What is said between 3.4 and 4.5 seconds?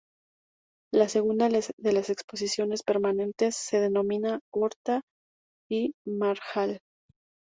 se denomina